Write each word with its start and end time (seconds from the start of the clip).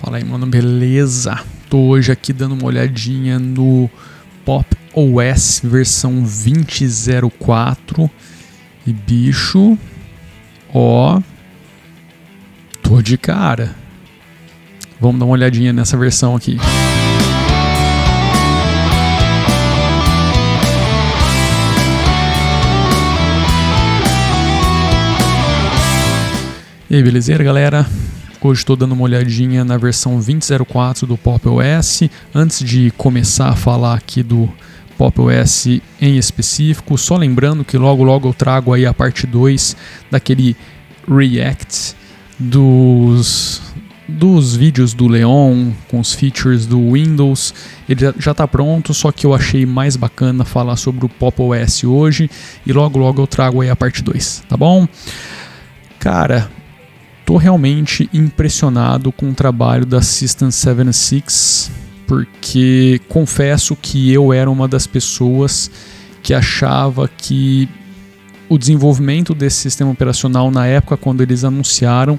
Fala 0.00 0.18
aí, 0.18 0.24
mano, 0.24 0.46
beleza? 0.46 1.40
Tô 1.68 1.88
hoje 1.88 2.12
aqui 2.12 2.32
dando 2.32 2.54
uma 2.54 2.66
olhadinha 2.66 3.36
no 3.36 3.90
Pop 4.44 4.64
OS 4.94 5.60
versão 5.64 6.20
2004 6.20 8.08
e 8.86 8.92
bicho, 8.92 9.76
ó, 10.72 11.20
tô 12.80 13.02
de 13.02 13.18
cara. 13.18 13.74
Vamos 15.00 15.18
dar 15.18 15.26
uma 15.26 15.32
olhadinha 15.32 15.72
nessa 15.72 15.96
versão 15.96 16.36
aqui. 16.36 16.58
E 26.88 26.94
aí, 26.94 27.02
beleza, 27.02 27.36
galera? 27.42 27.84
Hoje 28.40 28.60
estou 28.60 28.76
dando 28.76 28.92
uma 28.92 29.02
olhadinha 29.02 29.64
na 29.64 29.76
versão 29.76 30.12
2004 30.14 31.08
do 31.08 31.18
Pop 31.18 31.48
OS. 31.48 32.04
Antes 32.32 32.60
de 32.60 32.92
começar 32.96 33.48
a 33.48 33.56
falar 33.56 33.94
aqui 33.94 34.22
do 34.22 34.48
Pop 34.96 35.20
OS 35.20 35.66
em 36.00 36.16
específico, 36.16 36.96
só 36.96 37.16
lembrando 37.16 37.64
que 37.64 37.76
logo 37.76 38.04
logo 38.04 38.28
eu 38.28 38.32
trago 38.32 38.72
aí 38.72 38.86
a 38.86 38.94
parte 38.94 39.26
2 39.26 39.76
daquele 40.08 40.56
React 41.08 41.96
dos 42.38 43.60
dos 44.08 44.54
vídeos 44.54 44.94
do 44.94 45.08
Leon 45.08 45.72
com 45.88 45.98
os 45.98 46.14
features 46.14 46.64
do 46.64 46.92
Windows. 46.92 47.52
Ele 47.88 48.14
já 48.18 48.30
está 48.30 48.46
pronto, 48.46 48.94
só 48.94 49.10
que 49.10 49.26
eu 49.26 49.34
achei 49.34 49.66
mais 49.66 49.96
bacana 49.96 50.44
falar 50.44 50.76
sobre 50.76 51.04
o 51.04 51.08
Pop 51.08 51.42
OS 51.42 51.82
hoje 51.82 52.30
e 52.64 52.72
logo 52.72 53.00
logo 53.00 53.20
eu 53.20 53.26
trago 53.26 53.60
aí 53.62 53.68
a 53.68 53.74
parte 53.74 54.00
2, 54.00 54.44
tá 54.48 54.56
bom? 54.56 54.86
Cara, 55.98 56.48
Estou 57.28 57.36
realmente 57.36 58.08
impressionado 58.10 59.12
com 59.12 59.28
o 59.28 59.34
trabalho 59.34 59.84
da 59.84 60.00
System 60.00 60.50
76, 60.50 61.70
porque 62.06 63.02
confesso 63.06 63.76
que 63.76 64.10
eu 64.10 64.32
era 64.32 64.50
uma 64.50 64.66
das 64.66 64.86
pessoas 64.86 65.70
que 66.22 66.32
achava 66.32 67.06
que 67.06 67.68
o 68.48 68.56
desenvolvimento 68.56 69.34
desse 69.34 69.58
sistema 69.58 69.90
operacional 69.90 70.50
na 70.50 70.66
época 70.66 70.96
quando 70.96 71.20
eles 71.20 71.44
anunciaram 71.44 72.18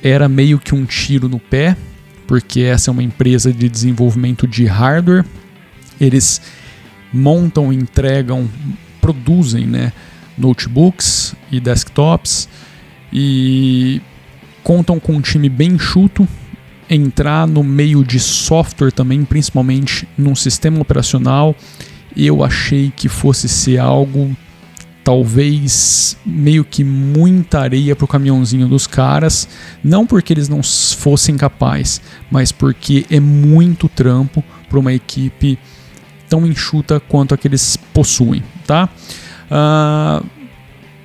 era 0.00 0.28
meio 0.28 0.60
que 0.60 0.72
um 0.72 0.84
tiro 0.84 1.28
no 1.28 1.40
pé, 1.40 1.76
porque 2.24 2.60
essa 2.60 2.90
é 2.90 2.92
uma 2.92 3.02
empresa 3.02 3.52
de 3.52 3.68
desenvolvimento 3.68 4.46
de 4.46 4.66
hardware. 4.66 5.24
Eles 6.00 6.40
montam, 7.12 7.72
entregam, 7.72 8.48
produzem, 9.00 9.66
né, 9.66 9.92
notebooks 10.38 11.34
e 11.50 11.58
desktops 11.58 12.48
e 13.12 14.00
contam 14.64 14.98
com 14.98 15.12
um 15.12 15.20
time 15.20 15.48
bem 15.48 15.72
enxuto, 15.72 16.26
entrar 16.88 17.46
no 17.46 17.62
meio 17.62 18.02
de 18.02 18.18
software 18.18 18.90
também, 18.90 19.24
principalmente 19.24 20.08
num 20.16 20.34
sistema 20.34 20.80
operacional, 20.80 21.54
eu 22.16 22.42
achei 22.42 22.92
que 22.94 23.08
fosse 23.08 23.48
ser 23.48 23.78
algo 23.78 24.34
talvez 25.04 26.16
meio 26.24 26.64
que 26.64 26.82
muita 26.82 27.60
areia 27.60 27.94
para 27.94 28.06
o 28.06 28.08
caminhãozinho 28.08 28.66
dos 28.66 28.86
caras, 28.86 29.46
não 29.82 30.06
porque 30.06 30.32
eles 30.32 30.48
não 30.48 30.62
fossem 30.62 31.36
capazes, 31.36 32.00
mas 32.30 32.50
porque 32.50 33.04
é 33.10 33.20
muito 33.20 33.86
trampo 33.86 34.42
para 34.68 34.78
uma 34.78 34.94
equipe 34.94 35.58
tão 36.26 36.46
enxuta 36.46 36.98
quanto 36.98 37.34
a 37.34 37.36
que 37.36 37.46
eles 37.46 37.76
possuem, 37.92 38.42
tá? 38.66 38.88
Uh, 39.50 40.26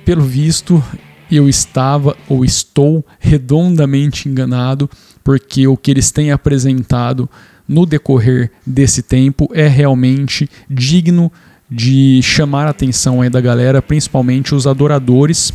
pelo 0.02 0.22
visto, 0.22 0.82
eu 1.30 1.48
estava 1.48 2.16
ou 2.28 2.44
estou 2.44 3.04
redondamente 3.18 4.28
enganado, 4.28 4.90
porque 5.22 5.66
o 5.66 5.76
que 5.76 5.90
eles 5.90 6.10
têm 6.10 6.32
apresentado 6.32 7.28
no 7.68 7.86
decorrer 7.86 8.50
desse 8.66 9.02
tempo 9.02 9.48
é 9.54 9.68
realmente 9.68 10.48
digno 10.68 11.30
de 11.70 12.20
chamar 12.22 12.66
a 12.66 12.70
atenção 12.70 13.22
aí 13.22 13.30
da 13.30 13.40
galera, 13.40 13.80
principalmente 13.80 14.54
os 14.54 14.66
adoradores 14.66 15.52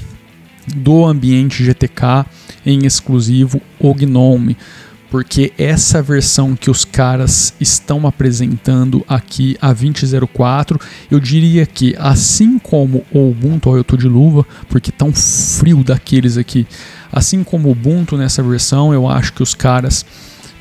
do 0.74 1.06
ambiente 1.06 1.64
GTK 1.64 2.26
em 2.66 2.86
exclusivo 2.86 3.62
o 3.80 3.94
Gnome 3.94 4.58
porque 5.16 5.54
essa 5.58 6.02
versão 6.02 6.58
que 6.58 6.70
os 6.70 6.84
caras 6.84 7.54
estão 7.58 8.06
apresentando 8.06 9.02
aqui, 9.08 9.56
a 9.62 9.72
2004, 9.72 10.78
eu 11.10 11.22
diria 11.22 11.66
que 11.66 11.96
assim 11.98 12.60
como 12.60 13.06
o 13.14 13.30
Ubuntu, 13.30 13.70
ó, 13.70 13.78
eu 13.78 13.84
tô 13.86 13.96
de 13.96 14.10
luva, 14.10 14.46
porque 14.68 14.92
tá 14.92 15.06
um 15.06 15.14
frio 15.14 15.86
daqueles 15.86 16.38
aqui, 16.38 16.68
assim 17.14 17.46
como 17.46 17.70
o 17.70 17.72
Ubuntu 17.72 18.18
nessa 18.18 18.44
versão, 18.44 18.94
eu 18.94 19.08
acho 19.08 19.32
que 19.32 19.42
os 19.42 19.54
caras 19.54 20.06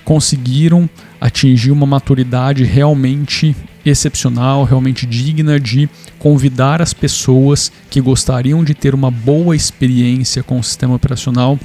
conseguiram 0.05 0.89
atingir 1.21 1.73
uma 1.73 1.85
maturidade 1.85 2.63
realmente 2.63 3.57
excepcional, 3.85 4.63
realmente 4.63 5.05
digna 5.05 5.59
de 5.59 5.91
convidar 6.17 6.81
as 6.81 6.95
pessoas 6.95 7.73
que 7.91 8.01
gostariam 8.01 8.63
de 8.63 8.73
ter 8.73 8.95
uma 8.95 9.11
boa 9.11 9.57
experiência 9.57 10.45
com 10.45 10.61
o 10.61 10.63
sistema 10.63 10.95
operacional 10.95 11.59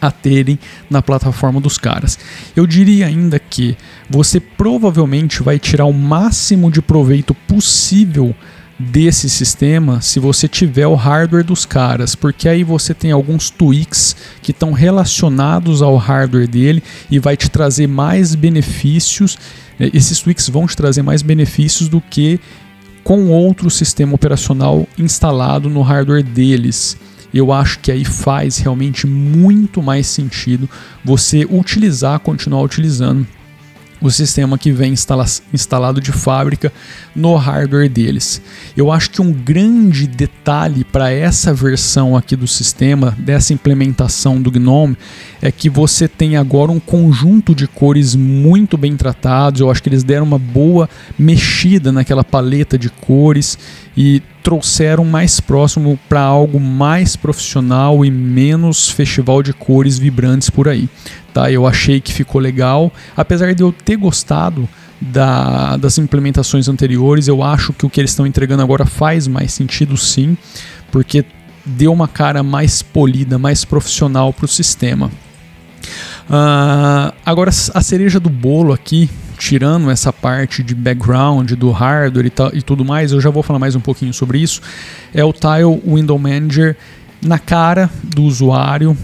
a 0.00 0.10
terem 0.10 0.58
na 0.88 1.02
plataforma 1.02 1.60
dos 1.60 1.78
caras. 1.78 2.18
Eu 2.54 2.66
diria 2.66 3.06
ainda 3.06 3.38
que 3.38 3.76
você 4.08 4.40
provavelmente 4.40 5.42
vai 5.42 5.58
tirar 5.58 5.84
o 5.84 5.92
máximo 5.92 6.70
de 6.70 6.80
proveito 6.80 7.34
possível 7.34 8.34
desse 8.78 9.28
sistema 9.28 10.00
se 10.00 10.20
você 10.20 10.46
tiver 10.46 10.86
o 10.86 10.94
hardware 10.94 11.44
dos 11.44 11.66
caras, 11.66 12.14
porque 12.14 12.48
aí 12.48 12.62
você 12.62 12.94
tem 12.94 13.10
alguns 13.10 13.50
tweaks 13.50 14.14
que 14.40 14.52
estão 14.52 14.72
relacionados 14.72 15.82
ao 15.82 15.96
hardware 15.96 16.46
dele 16.46 16.82
e 17.10 17.18
vai 17.18 17.36
te 17.36 17.50
trazer 17.50 17.88
mais 17.88 18.34
benefícios. 18.34 19.36
Né, 19.78 19.90
esses 19.92 20.20
tweaks 20.20 20.48
vão 20.48 20.66
te 20.66 20.76
trazer 20.76 21.02
mais 21.02 21.22
benefícios 21.22 21.88
do 21.88 22.00
que 22.00 22.38
com 23.02 23.30
outro 23.30 23.70
sistema 23.70 24.14
operacional 24.14 24.86
instalado 24.96 25.68
no 25.68 25.82
hardware 25.82 26.22
deles 26.22 26.96
eu 27.38 27.52
acho 27.52 27.78
que 27.80 27.90
aí 27.90 28.04
faz 28.04 28.58
realmente 28.58 29.06
muito 29.06 29.82
mais 29.82 30.06
sentido 30.06 30.68
você 31.04 31.46
utilizar, 31.50 32.18
continuar 32.20 32.62
utilizando 32.62 33.26
o 34.00 34.10
sistema 34.10 34.56
que 34.56 34.70
vem 34.70 34.92
instala 34.92 35.24
instalado 35.52 36.00
de 36.00 36.12
fábrica 36.12 36.72
no 37.14 37.34
hardware 37.34 37.88
deles. 37.88 38.40
Eu 38.76 38.92
acho 38.92 39.10
que 39.10 39.20
um 39.20 39.32
grande 39.32 40.06
detalhe 40.06 40.84
para 40.84 41.10
essa 41.10 41.52
versão 41.52 42.16
aqui 42.16 42.36
do 42.36 42.46
sistema, 42.46 43.16
dessa 43.18 43.52
implementação 43.52 44.40
do 44.40 44.50
GNOME, 44.50 44.96
é 45.42 45.50
que 45.50 45.68
você 45.68 46.06
tem 46.06 46.36
agora 46.36 46.70
um 46.70 46.80
conjunto 46.80 47.54
de 47.54 47.66
cores 47.66 48.14
muito 48.14 48.76
bem 48.76 48.96
tratados. 48.96 49.60
Eu 49.60 49.70
acho 49.70 49.82
que 49.82 49.88
eles 49.88 50.04
deram 50.04 50.24
uma 50.24 50.38
boa 50.38 50.88
mexida 51.18 51.90
naquela 51.90 52.22
paleta 52.22 52.78
de 52.78 52.88
cores 52.88 53.58
e 54.00 54.22
trouxeram 54.44 55.04
mais 55.04 55.40
próximo 55.40 55.98
para 56.08 56.20
algo 56.20 56.60
mais 56.60 57.16
profissional 57.16 58.04
e 58.04 58.10
menos 58.10 58.88
festival 58.88 59.42
de 59.42 59.52
cores 59.52 59.98
vibrantes 59.98 60.48
por 60.48 60.68
aí 60.68 60.88
tá? 61.38 61.52
Eu 61.52 61.66
achei 61.66 62.00
que 62.00 62.12
ficou 62.12 62.40
legal, 62.40 62.92
apesar 63.16 63.54
de 63.54 63.62
eu 63.62 63.72
ter 63.72 63.96
gostado 63.96 64.68
da, 65.00 65.76
das 65.76 65.96
implementações 65.96 66.68
anteriores, 66.68 67.28
eu 67.28 67.44
acho 67.44 67.72
que 67.72 67.86
o 67.86 67.90
que 67.90 68.00
eles 68.00 68.10
estão 68.10 68.26
entregando 68.26 68.62
agora 68.62 68.84
faz 68.84 69.28
mais 69.28 69.52
sentido 69.52 69.96
sim, 69.96 70.36
porque 70.90 71.24
deu 71.64 71.92
uma 71.92 72.08
cara 72.08 72.42
mais 72.42 72.82
polida, 72.82 73.38
mais 73.38 73.64
profissional 73.64 74.32
para 74.32 74.46
o 74.46 74.48
sistema. 74.48 75.10
Uh, 76.28 77.14
agora 77.24 77.50
a 77.50 77.82
cereja 77.82 78.18
do 78.18 78.28
bolo 78.28 78.72
aqui, 78.72 79.08
tirando 79.38 79.90
essa 79.90 80.12
parte 80.12 80.62
de 80.62 80.74
background 80.74 81.52
do 81.52 81.70
hardware 81.70 82.26
e, 82.26 82.58
e, 82.58 82.62
tudo 82.62 82.84
mais, 82.84 83.12
eu 83.12 83.20
já 83.20 83.30
vou 83.30 83.42
falar 83.42 83.58
mais 83.58 83.74
um 83.74 83.80
pouquinho 83.80 84.12
sobre 84.12 84.38
isso, 84.38 84.60
é 85.14 85.24
o 85.24 85.32
Tile 85.32 85.80
Window 85.86 86.18
Manager 86.18 86.76
na 87.22 87.38
cara 87.38 87.88
do 88.02 88.22
usuário 88.24 88.96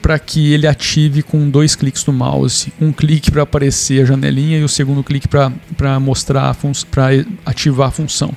para 0.00 0.18
que 0.18 0.52
ele 0.52 0.66
ative 0.66 1.22
com 1.22 1.48
dois 1.48 1.76
cliques 1.76 2.02
do 2.02 2.12
mouse. 2.12 2.72
Um 2.80 2.92
clique 2.92 3.30
para 3.30 3.42
aparecer 3.42 4.02
a 4.02 4.04
janelinha 4.04 4.58
e 4.58 4.64
o 4.64 4.68
segundo 4.68 5.04
clique 5.04 5.28
para 5.28 6.00
mostrar, 6.00 6.56
para 6.90 7.08
ativar 7.46 7.88
a 7.88 7.90
função. 7.92 8.32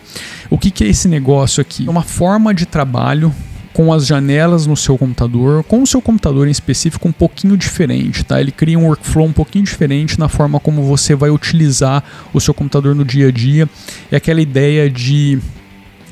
O 0.48 0.60
que, 0.60 0.70
que 0.70 0.84
é 0.84 0.88
esse 0.88 1.08
negócio 1.08 1.60
aqui? 1.60 1.88
É 1.88 1.90
uma 1.90 2.04
forma 2.04 2.54
de 2.54 2.68
trabalho 2.68 3.34
com 3.76 3.92
as 3.92 4.08
janelas 4.08 4.66
no 4.66 4.78
seu 4.78 4.98
computador, 4.98 5.62
com 5.66 5.84
o 5.84 5.86
seu 5.86 6.02
computador 6.02 6.48
em 6.48 6.52
específico 6.52 7.10
um 7.10 7.12
pouquinho 7.12 7.58
diferente, 7.58 8.24
tá? 8.24 8.40
Ele 8.40 8.50
cria 8.50 8.80
um 8.80 8.86
workflow 8.86 9.26
um 9.26 9.34
pouquinho 9.34 9.66
diferente 9.66 10.18
na 10.18 10.30
forma 10.30 10.62
como 10.62 10.82
você 10.82 11.14
vai 11.14 11.30
utilizar 11.30 12.02
o 12.34 12.40
seu 12.40 12.54
computador 12.54 12.96
no 12.96 13.04
dia 13.04 13.28
a 13.28 13.32
dia. 13.32 13.68
É 14.10 14.16
aquela 14.16 14.40
ideia 14.40 14.90
de 14.90 15.40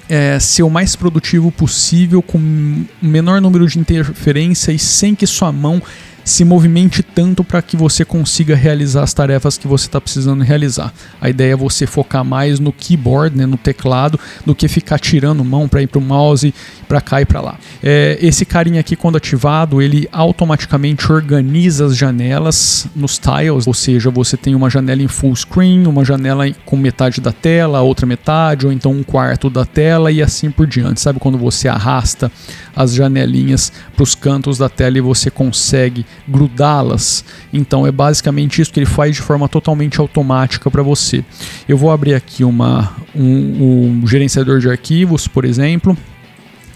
é, 0.10 0.38
ser 0.40 0.64
o 0.64 0.70
mais 0.70 0.98
produtivo 0.98 1.54
possível, 1.54 2.22
com 2.22 2.38
o 2.38 2.86
menor 3.02 3.40
número 3.40 3.66
de 3.66 3.80
interferência 3.80 4.74
e 4.74 4.78
sem 4.78 5.16
que 5.16 5.26
sua 5.26 5.50
mão 5.50 5.82
se 6.24 6.46
movimente 6.46 7.04
tanto 7.04 7.44
para 7.44 7.62
que 7.62 7.76
você 7.76 8.06
consiga 8.06 8.56
realizar 8.56 9.04
as 9.04 9.14
tarefas 9.14 9.58
que 9.58 9.68
você 9.68 9.88
está 9.88 10.00
precisando 10.00 10.44
realizar. 10.44 10.94
A 11.20 11.30
ideia 11.30 11.54
é 11.54 11.56
você 11.56 11.86
focar 11.86 12.24
mais 12.24 12.60
no 12.60 12.72
keyboard, 12.72 13.38
né, 13.38 13.46
no 13.46 13.58
teclado, 13.58 14.20
do 14.46 14.56
que 14.56 14.68
ficar 14.68 15.00
tirando 15.00 15.44
mão 15.44 15.68
para 15.68 15.82
ir 15.82 15.88
para 15.88 16.00
o 16.00 16.02
mouse, 16.02 16.54
para 16.88 17.02
cá 17.02 17.22
e 17.22 17.26
para 17.26 17.42
lá. 17.42 17.58
É, 17.82 18.18
esse 18.22 18.46
carinha 18.46 18.80
aqui, 18.80 18.96
quando 18.96 19.18
ativado, 19.18 19.82
ele 19.82 20.08
automaticamente 20.12 21.12
organiza 21.12 21.86
as 21.86 21.98
janelas 21.98 22.88
nos 22.96 23.18
tiles, 23.18 23.68
ou 23.68 23.74
seja, 23.74 24.10
você 24.10 24.38
tem 24.38 24.56
uma 24.56 24.70
janela 24.70 25.02
em 25.02 25.08
full 25.08 25.36
screen, 25.36 25.88
uma 25.88 26.06
janela 26.06 26.50
com 26.66 26.78
metade 26.78 27.20
da 27.20 27.32
tela, 27.32 27.82
outra 27.82 28.06
metade, 28.06 28.66
ou 28.66 28.72
então 28.72 28.92
um 28.92 29.04
quarto 29.04 29.50
da 29.50 29.66
tela 29.66 30.12
e 30.12 30.22
assim 30.22 30.50
por 30.50 30.68
diante. 30.68 31.02
Sabe 31.02 31.20
quando 31.20 31.38
você 31.38 31.68
arrasta 31.68 32.32
as 32.76 32.94
janelinhas 32.94 33.72
para 33.96 34.04
os 34.04 34.16
cantos 34.16 34.58
da 34.58 34.70
tela 34.70 34.98
e 34.98 35.02
você 35.02 35.30
consegue 35.30 36.06
grudá-las? 36.28 37.24
Então 37.52 37.86
é 37.86 37.92
basicamente 37.92 38.62
isso 38.62 38.72
que 38.72 38.80
ele 38.80 38.86
faz 38.86 39.16
de 39.16 39.22
forma 39.22 39.48
totalmente 39.48 40.00
automática 40.00 40.70
para 40.70 40.84
você. 40.84 41.24
Eu 41.68 41.78
vou 41.78 41.92
abrir 41.92 42.14
aqui 42.14 42.44
uma, 42.44 42.94
um, 43.16 44.02
um 44.02 44.08
gerenciador 44.08 44.60
de 44.60 44.70
arquivos, 44.70 45.28
por 45.28 45.46
exemplo. 45.46 45.98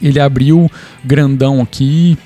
Ele 0.02 0.20
abriu 0.20 0.70
grandão 1.04 1.62
aqui, 1.62 2.18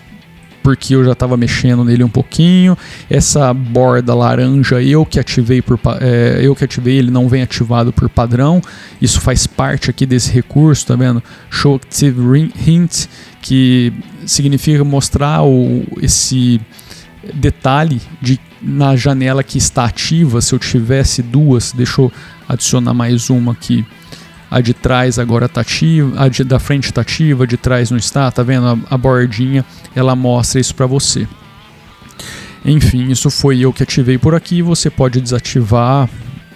porque 0.61 0.95
eu 0.95 1.03
já 1.03 1.13
estava 1.13 1.35
mexendo 1.35 1.83
nele 1.83 2.03
um 2.03 2.09
pouquinho. 2.09 2.77
Essa 3.09 3.53
borda 3.53 4.13
laranja 4.13 4.81
eu 4.81 5.05
que 5.05 5.19
ativei 5.19 5.61
por 5.61 5.79
é, 5.99 6.39
eu 6.41 6.55
que 6.55 6.63
ativei, 6.63 6.97
ele 6.97 7.11
não 7.11 7.27
vem 7.27 7.41
ativado 7.41 7.91
por 7.91 8.09
padrão. 8.09 8.61
Isso 9.01 9.19
faz 9.19 9.47
parte 9.47 9.89
aqui 9.89 10.05
desse 10.05 10.31
recurso, 10.31 10.85
tá 10.85 10.95
vendo? 10.95 11.21
Show 11.49 11.75
Active 11.75 12.51
Hint, 12.65 13.07
que 13.41 13.91
significa 14.25 14.83
mostrar 14.83 15.43
o, 15.43 15.83
esse 16.01 16.61
detalhe 17.33 18.01
de 18.21 18.39
na 18.61 18.95
janela 18.95 19.43
que 19.43 19.57
está 19.57 19.85
ativa. 19.85 20.41
Se 20.41 20.53
eu 20.53 20.59
tivesse 20.59 21.21
duas, 21.21 21.71
deixa 21.71 22.01
eu 22.01 22.11
adicionar 22.47 22.93
mais 22.93 23.29
uma 23.29 23.53
aqui 23.53 23.85
a 24.51 24.59
de 24.59 24.73
trás 24.73 25.17
agora 25.17 25.47
tá 25.47 25.61
ativa, 25.61 26.21
a 26.21 26.27
de, 26.27 26.43
da 26.43 26.59
frente 26.59 26.91
tá 26.91 26.99
ativa, 26.99 27.45
a 27.45 27.47
de 27.47 27.55
trás 27.55 27.89
não 27.89 27.97
está, 27.97 28.29
tá 28.29 28.43
vendo? 28.43 28.67
A, 28.67 28.95
a 28.95 28.97
bordinha, 28.97 29.63
ela 29.95 30.13
mostra 30.13 30.59
isso 30.59 30.75
para 30.75 30.85
você. 30.85 31.25
Enfim, 32.65 33.09
isso 33.09 33.31
foi 33.31 33.61
eu 33.61 33.71
que 33.71 33.81
ativei 33.81 34.17
por 34.17 34.35
aqui, 34.35 34.61
você 34.61 34.89
pode 34.89 35.21
desativar, 35.21 36.09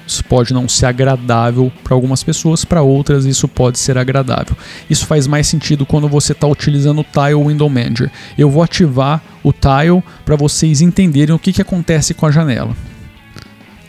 isso 0.07 0.23
pode 0.23 0.53
não 0.53 0.67
ser 0.69 0.85
agradável 0.85 1.71
para 1.83 1.93
algumas 1.93 2.23
pessoas, 2.23 2.63
para 2.63 2.81
outras 2.81 3.25
isso 3.25 3.47
pode 3.47 3.79
ser 3.79 3.97
agradável. 3.97 4.55
Isso 4.89 5.05
faz 5.05 5.27
mais 5.27 5.47
sentido 5.47 5.85
quando 5.85 6.07
você 6.07 6.31
está 6.31 6.47
utilizando 6.47 7.01
o 7.01 7.03
Tile 7.05 7.47
Window 7.47 7.69
Manager. 7.69 8.11
Eu 8.37 8.49
vou 8.49 8.63
ativar 8.63 9.21
o 9.43 9.51
Tile 9.51 10.03
para 10.23 10.35
vocês 10.35 10.81
entenderem 10.81 11.35
o 11.35 11.39
que, 11.39 11.53
que 11.53 11.61
acontece 11.61 12.13
com 12.13 12.25
a 12.25 12.31
janela. 12.31 12.75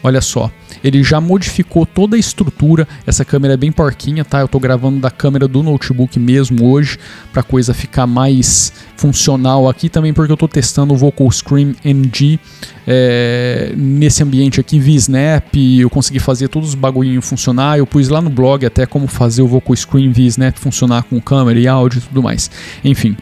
Olha 0.06 0.20
só, 0.20 0.48
ele 0.84 1.02
já 1.02 1.20
modificou 1.20 1.84
toda 1.84 2.14
a 2.14 2.18
estrutura. 2.18 2.86
Essa 3.04 3.24
câmera 3.24 3.54
é 3.54 3.56
bem 3.56 3.72
porquinha, 3.72 4.24
tá? 4.24 4.38
Eu 4.38 4.46
tô 4.46 4.60
gravando 4.60 5.00
da 5.00 5.10
câmera 5.10 5.48
do 5.48 5.64
notebook 5.64 6.16
mesmo 6.20 6.70
hoje, 6.70 6.96
para 7.32 7.42
coisa 7.42 7.74
ficar 7.74 8.06
mais 8.06 8.72
funcional 8.96 9.68
aqui 9.68 9.88
também, 9.88 10.14
porque 10.14 10.30
eu 10.30 10.36
tô 10.36 10.46
testando 10.46 10.94
o 10.94 10.96
Vocal 10.96 11.28
Scream 11.32 11.74
MG 11.84 12.38
é, 12.86 13.74
nesse 13.76 14.22
ambiente 14.22 14.60
aqui, 14.60 14.78
VSnap. 14.78 15.56
Eu 15.56 15.90
consegui 15.90 16.20
fazer 16.20 16.46
todos 16.46 16.68
os 16.68 16.74
bagulhinhos 16.76 17.28
funcionar. 17.28 17.76
Eu 17.76 17.84
pus 17.84 18.08
lá 18.08 18.20
no 18.20 18.30
blog 18.30 18.64
até 18.64 18.86
como 18.86 19.08
fazer 19.08 19.42
o 19.42 19.48
Vocal 19.48 19.74
Scream 19.74 20.12
VSnap 20.12 20.56
funcionar 20.56 21.02
com 21.02 21.20
câmera 21.20 21.58
e 21.58 21.66
áudio 21.66 21.98
e 21.98 22.02
tudo 22.02 22.22
mais. 22.22 22.48
Enfim. 22.84 23.16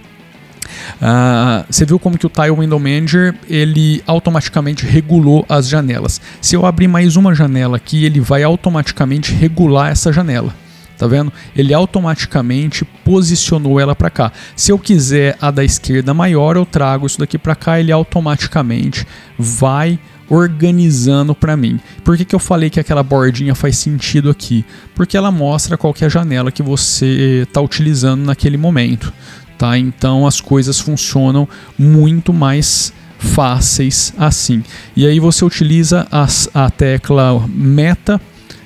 Uh, 1.00 1.64
você 1.69 1.84
viu 1.84 1.98
como 1.98 2.19
que 2.19 2.26
o 2.26 2.31
Tile 2.31 2.50
Window 2.50 2.78
Manager 2.78 3.34
ele 3.48 4.02
automaticamente 4.06 4.86
regulou 4.86 5.44
as 5.48 5.69
janelas. 5.69 6.20
Se 6.40 6.56
eu 6.56 6.66
abrir 6.66 6.88
mais 6.88 7.16
uma 7.16 7.34
janela 7.34 7.76
aqui, 7.76 8.04
ele 8.04 8.20
vai 8.20 8.42
automaticamente 8.42 9.32
regular 9.32 9.90
essa 9.90 10.12
janela. 10.12 10.54
Tá 10.96 11.08
vendo? 11.08 11.32
Ele 11.56 11.75
automaticamente 11.75 12.84
posicionou 13.04 13.81
ela 13.81 13.96
para 13.96 14.10
cá. 14.10 14.32
Se 14.54 14.70
eu 14.70 14.78
quiser 14.78 15.36
a 15.40 15.50
da 15.50 15.64
esquerda 15.64 16.14
maior, 16.14 16.56
eu 16.56 16.64
trago 16.64 17.06
isso 17.06 17.19
daqui 17.19 17.37
para 17.37 17.56
cá, 17.56 17.80
ele 17.80 17.90
automaticamente 17.90 19.04
vai 19.37 19.98
organizando 20.28 21.34
para 21.34 21.56
mim. 21.56 21.80
Por 22.02 22.16
que, 22.16 22.25
que 22.25 22.34
eu 22.34 22.38
falei 22.38 22.70
que 22.70 22.80
aquela 22.80 23.02
bordinha 23.02 23.54
faz 23.54 23.76
sentido 23.76 24.30
aqui? 24.30 24.64
Porque 24.94 25.16
ela 25.16 25.30
mostra 25.30 25.76
qual 25.76 25.94
é 26.00 26.04
a 26.04 26.08
janela 26.08 26.50
que 26.50 26.62
você 26.62 27.42
está 27.42 27.60
utilizando 27.60 28.25
naquele 28.25 28.56
momento 28.56 29.12
tá? 29.58 29.78
Então 29.78 30.26
as 30.26 30.40
coisas 30.40 30.80
funcionam 30.80 31.48
muito 31.78 32.32
mais 32.32 32.92
fáceis 33.18 34.12
assim. 34.18 34.62
E 34.94 35.06
aí 35.06 35.18
você 35.18 35.44
utiliza 35.44 36.06
as, 36.10 36.48
a 36.54 36.70
tecla 36.70 37.46
meta 37.48 38.20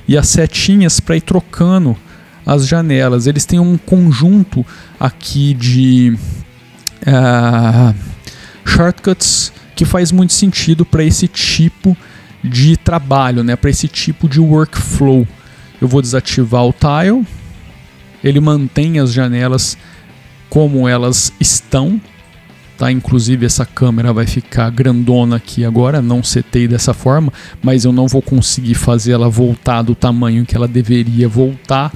e 0.06 0.16
as 0.16 0.28
setinhas 0.28 1.00
para 1.00 1.16
ir 1.16 1.20
trocando 1.20 1.96
as 2.44 2.66
janelas. 2.66 3.26
Eles 3.26 3.44
têm 3.44 3.60
um 3.60 3.76
conjunto 3.76 4.64
aqui 4.98 5.54
de 5.54 6.16
uh, 7.02 7.94
shortcuts 8.64 9.52
que 9.76 9.84
faz 9.84 10.10
muito 10.10 10.32
sentido 10.32 10.84
para 10.84 11.04
esse 11.04 11.28
tipo 11.28 11.96
de 12.42 12.76
trabalho, 12.76 13.44
né? 13.44 13.54
para 13.54 13.70
esse 13.70 13.86
tipo 13.86 14.28
de 14.28 14.40
workflow. 14.40 15.26
Eu 15.80 15.86
vou 15.86 16.02
desativar 16.02 16.64
o 16.64 16.72
tile, 16.72 17.24
ele 18.24 18.40
mantém 18.40 18.98
as 18.98 19.12
janelas 19.12 19.76
como 20.48 20.88
elas 20.88 21.32
estão. 21.40 22.00
Tá? 22.76 22.92
Inclusive 22.92 23.44
essa 23.44 23.66
câmera 23.66 24.12
vai 24.12 24.26
ficar 24.26 24.70
grandona 24.70 25.36
aqui 25.36 25.64
agora, 25.64 26.00
não 26.00 26.22
setei 26.22 26.68
dessa 26.68 26.94
forma, 26.94 27.32
mas 27.60 27.84
eu 27.84 27.92
não 27.92 28.06
vou 28.06 28.22
conseguir 28.22 28.74
fazer 28.74 29.12
ela 29.12 29.28
voltar 29.28 29.82
do 29.82 29.96
tamanho 29.96 30.46
que 30.46 30.54
ela 30.54 30.68
deveria 30.68 31.28
voltar. 31.28 31.92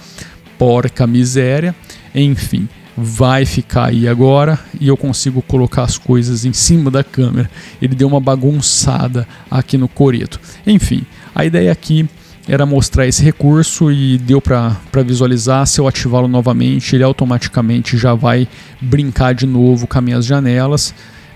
Porca 0.58 1.06
miséria. 1.06 1.74
Enfim, 2.14 2.68
vai 2.96 3.46
ficar 3.46 3.86
aí 3.86 4.06
agora 4.06 4.58
e 4.80 4.88
eu 4.88 4.96
consigo 4.96 5.40
colocar 5.42 5.82
as 5.82 5.96
coisas 5.96 6.44
em 6.44 6.52
cima 6.52 6.90
da 6.90 7.02
câmera. 7.02 7.50
Ele 7.80 7.94
deu 7.94 8.08
uma 8.08 8.20
bagunçada 8.20 9.26
aqui 9.50 9.78
no 9.78 9.88
coreto. 9.88 10.40
Enfim, 10.66 11.04
a 11.34 11.44
ideia 11.44 11.72
aqui 11.72 12.08
era 12.48 12.66
mostrar 12.66 13.06
esse 13.06 13.22
recurso 13.22 13.90
e 13.90 14.18
deu 14.18 14.40
para 14.40 14.76
visualizar. 15.04 15.66
Se 15.66 15.80
eu 15.80 15.86
ativá-lo 15.86 16.28
novamente, 16.28 16.96
ele 16.96 17.04
automaticamente 17.04 17.96
já 17.96 18.14
vai 18.14 18.48
brincar 18.80 19.34
de 19.34 19.46
novo 19.46 19.86
com 19.86 19.98
as 19.98 20.04
minhas 20.04 20.26
janelas. 20.26 20.94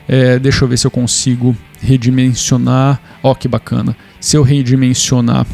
É, 0.09 0.39
deixa 0.39 0.65
eu 0.65 0.69
ver 0.69 0.77
se 0.77 0.87
eu 0.87 0.91
consigo 0.91 1.57
redimensionar. 1.81 3.01
Ó, 3.23 3.35
que 3.35 3.49
bacana! 3.49 3.97
Se 4.21 4.37
eu 4.37 4.43
redimensionar 4.43 5.47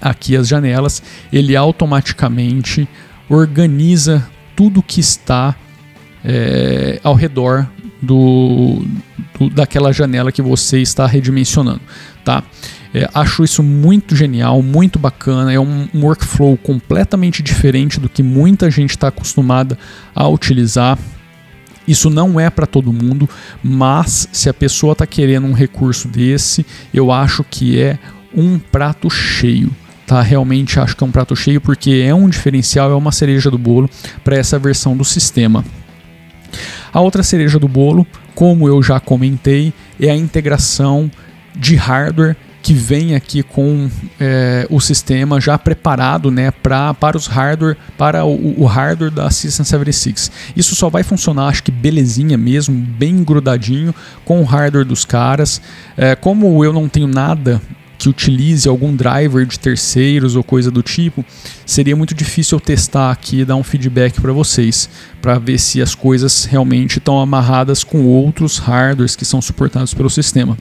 aqui 0.00 0.36
as 0.36 0.46
janelas, 0.46 1.02
ele 1.32 1.56
automaticamente 1.56 2.88
organiza 3.28 4.26
tudo 4.54 4.82
que 4.82 5.00
está 5.00 5.54
é, 6.24 7.00
ao 7.02 7.14
redor 7.14 7.68
do, 8.00 8.84
do, 9.38 9.50
daquela 9.50 9.92
janela 9.92 10.32
que 10.32 10.42
você 10.42 10.80
está 10.80 11.06
redimensionando, 11.06 11.80
tá? 12.24 12.42
É, 12.94 13.08
acho 13.12 13.44
isso 13.44 13.62
muito 13.62 14.16
genial, 14.16 14.62
muito 14.62 14.98
bacana. 14.98 15.52
É 15.52 15.60
um, 15.60 15.88
um 15.92 16.04
workflow 16.04 16.56
completamente 16.56 17.42
diferente 17.42 18.00
do 18.00 18.08
que 18.08 18.22
muita 18.22 18.70
gente 18.70 18.90
está 18.90 19.08
acostumada 19.08 19.78
a 20.14 20.26
utilizar. 20.26 20.98
Isso 21.86 22.10
não 22.10 22.38
é 22.38 22.50
para 22.50 22.66
todo 22.66 22.92
mundo, 22.92 23.28
mas 23.62 24.28
se 24.32 24.48
a 24.48 24.54
pessoa 24.54 24.92
está 24.92 25.06
querendo 25.06 25.46
um 25.46 25.54
recurso 25.54 26.06
desse, 26.06 26.64
eu 26.92 27.10
acho 27.10 27.44
que 27.44 27.80
é 27.80 27.98
um 28.34 28.58
prato 28.58 29.08
cheio. 29.08 29.70
Tá, 30.06 30.22
realmente 30.22 30.80
acho 30.80 30.96
que 30.96 31.04
é 31.04 31.06
um 31.06 31.10
prato 31.10 31.36
cheio 31.36 31.60
porque 31.60 32.02
é 32.06 32.14
um 32.14 32.30
diferencial, 32.30 32.90
é 32.90 32.94
uma 32.94 33.12
cereja 33.12 33.50
do 33.50 33.58
bolo 33.58 33.90
para 34.24 34.36
essa 34.36 34.58
versão 34.58 34.96
do 34.96 35.04
sistema. 35.04 35.62
A 36.92 37.00
outra 37.00 37.22
cereja 37.22 37.58
do 37.58 37.68
bolo, 37.68 38.06
como 38.34 38.68
eu 38.68 38.82
já 38.82 39.00
comentei, 39.00 39.72
é 40.00 40.10
a 40.10 40.16
integração 40.16 41.10
de 41.54 41.76
hardware 41.76 42.36
que 42.62 42.74
vem 42.74 43.14
aqui 43.14 43.42
com 43.42 43.88
é, 44.20 44.66
o 44.68 44.80
sistema 44.80 45.40
já 45.40 45.56
preparado 45.56 46.30
né, 46.30 46.50
pra, 46.50 46.92
para 46.92 47.16
os 47.16 47.26
hardware, 47.26 47.76
para 47.96 48.24
o, 48.24 48.60
o, 48.60 48.66
hardware 48.66 49.10
da 49.10 49.30
System 49.30 49.64
76. 49.64 50.30
Isso 50.56 50.74
só 50.74 50.90
vai 50.90 51.02
funcionar, 51.02 51.48
acho 51.48 51.62
que 51.62 51.70
belezinha 51.70 52.36
mesmo, 52.36 52.74
bem 52.74 53.22
grudadinho 53.22 53.94
com 54.24 54.40
o 54.40 54.44
hardware 54.44 54.84
dos 54.84 55.04
caras. 55.04 55.62
É, 55.96 56.14
como 56.14 56.62
eu 56.64 56.72
não 56.72 56.88
tenho 56.88 57.06
nada 57.06 57.60
que 57.98 58.08
utilize 58.08 58.68
algum 58.68 58.94
driver 58.94 59.44
de 59.44 59.58
terceiros 59.58 60.36
ou 60.36 60.44
coisa 60.44 60.70
do 60.70 60.82
tipo, 60.82 61.24
seria 61.66 61.96
muito 61.96 62.14
difícil 62.14 62.56
eu 62.56 62.60
testar 62.60 63.10
aqui 63.10 63.40
e 63.40 63.44
dar 63.44 63.56
um 63.56 63.64
feedback 63.64 64.20
para 64.20 64.32
vocês, 64.32 64.88
para 65.20 65.38
ver 65.38 65.58
se 65.58 65.82
as 65.82 65.94
coisas 65.94 66.44
realmente 66.44 66.98
estão 66.98 67.20
amarradas 67.20 67.82
com 67.82 68.04
outros 68.04 68.58
hardwares 68.58 69.16
que 69.16 69.24
são 69.24 69.42
suportados 69.42 69.92
pelo 69.92 70.08
sistema. 70.08 70.56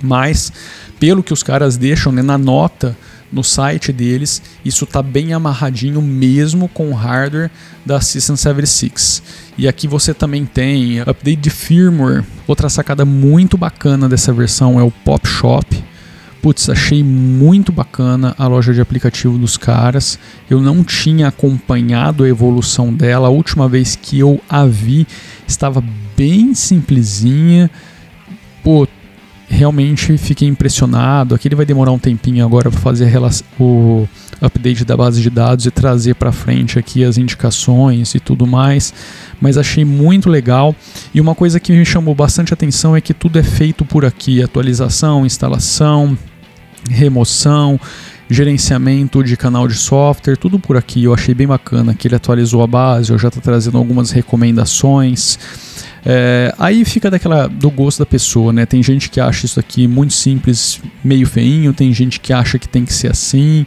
Mas, 0.00 0.52
pelo 1.00 1.22
que 1.22 1.32
os 1.32 1.42
caras 1.42 1.76
deixam 1.76 2.12
né, 2.12 2.22
na 2.22 2.38
nota 2.38 2.96
no 3.32 3.42
site 3.42 3.92
deles, 3.92 4.42
isso 4.64 4.84
está 4.84 5.02
bem 5.02 5.32
amarradinho 5.32 6.02
mesmo 6.02 6.68
com 6.68 6.90
o 6.90 6.94
hardware 6.94 7.50
da 7.84 8.00
System 8.00 8.36
76. 8.36 9.22
E 9.56 9.66
aqui 9.66 9.88
você 9.88 10.12
também 10.12 10.44
tem 10.44 11.00
update 11.00 11.36
de 11.36 11.50
firmware. 11.50 12.24
Outra 12.46 12.68
sacada 12.68 13.04
muito 13.04 13.56
bacana 13.56 14.08
dessa 14.08 14.32
versão 14.32 14.78
é 14.78 14.82
o 14.82 14.90
Pop 14.90 15.26
Shop. 15.26 15.81
Putz, 16.42 16.68
achei 16.68 17.04
muito 17.04 17.70
bacana 17.70 18.34
a 18.36 18.48
loja 18.48 18.74
de 18.74 18.80
aplicativo 18.80 19.38
dos 19.38 19.56
caras. 19.56 20.18
Eu 20.50 20.60
não 20.60 20.82
tinha 20.82 21.28
acompanhado 21.28 22.24
a 22.24 22.28
evolução 22.28 22.92
dela. 22.92 23.28
A 23.28 23.30
última 23.30 23.68
vez 23.68 23.94
que 23.94 24.18
eu 24.18 24.40
a 24.48 24.66
vi 24.66 25.06
estava 25.46 25.82
bem 26.16 26.52
simplesinha. 26.52 27.70
Pô, 28.64 28.88
realmente 29.48 30.18
fiquei 30.18 30.48
impressionado. 30.48 31.32
Aqui 31.32 31.46
ele 31.46 31.54
vai 31.54 31.64
demorar 31.64 31.92
um 31.92 31.98
tempinho 31.98 32.44
agora 32.44 32.72
para 32.72 32.80
fazer 32.80 33.12
o 33.60 34.08
update 34.40 34.84
da 34.84 34.96
base 34.96 35.22
de 35.22 35.30
dados 35.30 35.64
e 35.64 35.70
trazer 35.70 36.16
para 36.16 36.32
frente 36.32 36.76
aqui 36.76 37.04
as 37.04 37.18
indicações 37.18 38.16
e 38.16 38.20
tudo 38.20 38.48
mais. 38.48 38.92
Mas 39.40 39.56
achei 39.56 39.84
muito 39.84 40.28
legal. 40.28 40.74
E 41.14 41.20
uma 41.20 41.36
coisa 41.36 41.60
que 41.60 41.70
me 41.70 41.84
chamou 41.84 42.16
bastante 42.16 42.52
atenção 42.52 42.96
é 42.96 43.00
que 43.00 43.14
tudo 43.14 43.38
é 43.38 43.44
feito 43.44 43.84
por 43.84 44.04
aqui: 44.04 44.42
atualização, 44.42 45.24
instalação, 45.24 46.18
remoção, 46.90 47.78
gerenciamento 48.28 49.22
de 49.22 49.36
canal 49.36 49.68
de 49.68 49.74
software, 49.74 50.36
tudo 50.36 50.58
por 50.58 50.76
aqui. 50.76 51.04
Eu 51.04 51.14
achei 51.14 51.34
bem 51.34 51.46
bacana 51.46 51.94
que 51.94 52.08
ele 52.08 52.14
atualizou 52.14 52.62
a 52.62 52.66
base, 52.66 53.10
eu 53.10 53.18
já 53.18 53.28
está 53.28 53.40
trazendo 53.40 53.78
algumas 53.78 54.10
recomendações. 54.10 55.38
É, 56.04 56.52
aí 56.58 56.84
fica 56.84 57.10
daquela 57.10 57.46
do 57.46 57.70
gosto 57.70 58.00
da 58.00 58.06
pessoa, 58.06 58.52
né? 58.52 58.66
Tem 58.66 58.82
gente 58.82 59.08
que 59.08 59.20
acha 59.20 59.46
isso 59.46 59.60
aqui 59.60 59.86
muito 59.86 60.12
simples, 60.12 60.80
meio 61.04 61.26
feinho, 61.26 61.72
tem 61.72 61.92
gente 61.92 62.18
que 62.18 62.32
acha 62.32 62.58
que 62.58 62.68
tem 62.68 62.84
que 62.84 62.92
ser 62.92 63.10
assim. 63.10 63.64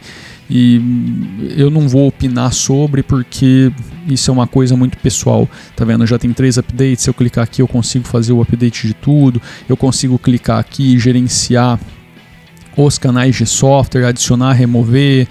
E 0.48 0.80
eu 1.56 1.70
não 1.70 1.88
vou 1.88 2.06
opinar 2.06 2.52
sobre 2.52 3.02
porque 3.02 3.72
isso 4.06 4.30
é 4.30 4.32
uma 4.32 4.46
coisa 4.46 4.76
muito 4.76 4.96
pessoal. 4.98 5.48
Tá 5.74 5.84
vendo? 5.84 6.06
Já 6.06 6.18
tem 6.18 6.32
três 6.32 6.56
updates. 6.56 7.02
Se 7.02 7.10
eu 7.10 7.14
clicar 7.14 7.44
aqui, 7.44 7.62
eu 7.62 7.68
consigo 7.68 8.06
fazer 8.06 8.32
o 8.32 8.40
update 8.40 8.86
de 8.86 8.94
tudo. 8.94 9.42
Eu 9.68 9.76
consigo 9.76 10.18
clicar 10.18 10.58
aqui 10.58 10.94
e 10.94 10.98
gerenciar 10.98 11.80
os 12.76 12.98
canais 12.98 13.34
de 13.36 13.46
software, 13.46 14.06
adicionar, 14.06 14.52
remover, 14.52 15.26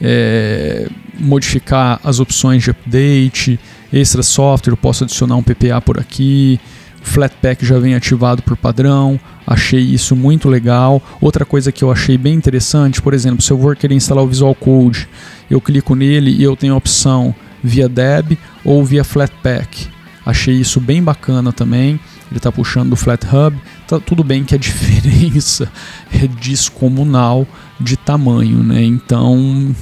é, 0.00 0.88
modificar 1.18 2.00
as 2.02 2.20
opções 2.20 2.62
de 2.62 2.70
update, 2.70 3.58
extra 3.92 4.22
software, 4.22 4.72
eu 4.72 4.76
posso 4.76 5.04
adicionar 5.04 5.36
um 5.36 5.42
PPA 5.42 5.80
por 5.80 5.98
aqui, 5.98 6.60
Flatpak 7.02 7.64
já 7.64 7.78
vem 7.78 7.94
ativado 7.94 8.42
por 8.42 8.56
padrão, 8.56 9.18
achei 9.46 9.80
isso 9.80 10.16
muito 10.16 10.48
legal. 10.48 11.00
Outra 11.20 11.44
coisa 11.44 11.70
que 11.70 11.84
eu 11.84 11.90
achei 11.90 12.18
bem 12.18 12.34
interessante, 12.34 13.00
por 13.00 13.14
exemplo, 13.14 13.40
se 13.40 13.50
eu 13.52 13.58
for 13.58 13.76
querer 13.76 13.94
instalar 13.94 14.24
o 14.24 14.26
Visual 14.26 14.54
Code, 14.54 15.08
eu 15.48 15.60
clico 15.60 15.94
nele 15.94 16.30
e 16.32 16.42
eu 16.42 16.56
tenho 16.56 16.74
a 16.74 16.76
opção 16.76 17.34
via 17.62 17.88
Deb 17.88 18.36
ou 18.64 18.84
via 18.84 19.04
Flatpak. 19.04 19.88
Achei 20.26 20.54
isso 20.56 20.80
bem 20.80 21.00
bacana 21.00 21.52
também. 21.52 22.00
Ele 22.28 22.38
está 22.38 22.50
puxando 22.50 22.90
do 22.90 22.96
Flat 22.96 23.24
Hub. 23.24 23.56
Tá, 23.86 24.00
tudo 24.00 24.24
bem 24.24 24.44
que 24.44 24.54
a 24.54 24.58
diferença 24.58 25.70
é 26.12 26.26
descomunal 26.26 27.46
de 27.78 27.96
tamanho, 27.96 28.62
né? 28.62 28.82
Então 28.82 29.74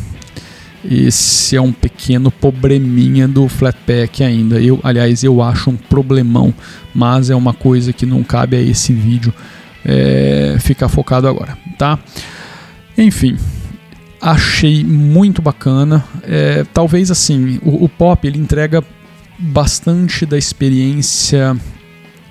esse 0.88 1.56
é 1.56 1.61
um 1.61 1.73
pequeno 1.73 2.30
probleminha 2.30 3.26
do 3.26 3.49
Flatpak 3.49 4.23
ainda. 4.23 4.61
Eu, 4.61 4.78
aliás, 4.82 5.25
eu 5.25 5.40
acho 5.42 5.70
um 5.70 5.76
problemão, 5.76 6.52
mas 6.94 7.30
é 7.30 7.34
uma 7.34 7.54
coisa 7.54 7.92
que 7.92 8.04
não 8.04 8.23
cabe 8.23 8.56
a 8.56 8.61
esse 8.61 8.92
vídeo 8.92 9.32
é, 9.84 10.56
ficar 10.61 10.88
focado 10.88 11.26
agora, 11.26 11.56
tá? 11.78 11.99
Enfim, 12.99 13.38
achei 14.20 14.84
muito 14.84 15.40
bacana. 15.40 16.04
É, 16.23 16.64
talvez 16.75 17.11
assim, 17.11 17.58
o, 17.62 17.84
o 17.84 17.88
Pop 17.88 18.26
ele 18.26 18.38
entrega 18.38 18.84
bastante 19.38 20.26
da 20.26 20.37
experiência 20.37 21.56